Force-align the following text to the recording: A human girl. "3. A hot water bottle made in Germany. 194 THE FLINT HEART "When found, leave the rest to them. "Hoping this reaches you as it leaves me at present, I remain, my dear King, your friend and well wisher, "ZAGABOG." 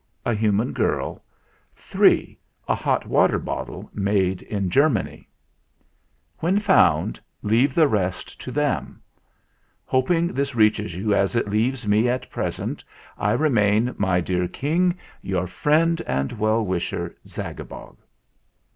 A 0.25 0.33
human 0.33 0.73
girl. 0.73 1.23
"3. 1.75 2.35
A 2.67 2.73
hot 2.73 3.05
water 3.05 3.37
bottle 3.37 3.87
made 3.93 4.41
in 4.41 4.71
Germany. 4.71 5.29
194 6.39 6.41
THE 6.41 6.61
FLINT 6.63 6.65
HEART 6.65 6.97
"When 6.97 7.01
found, 7.45 7.51
leave 7.53 7.75
the 7.75 7.87
rest 7.87 8.41
to 8.41 8.51
them. 8.51 9.03
"Hoping 9.85 10.27
this 10.33 10.55
reaches 10.55 10.95
you 10.95 11.13
as 11.13 11.35
it 11.35 11.47
leaves 11.47 11.87
me 11.87 12.09
at 12.09 12.31
present, 12.31 12.83
I 13.15 13.33
remain, 13.33 13.93
my 13.95 14.19
dear 14.21 14.47
King, 14.47 14.97
your 15.21 15.45
friend 15.45 16.01
and 16.07 16.31
well 16.33 16.65
wisher, 16.65 17.15
"ZAGABOG." 17.27 17.95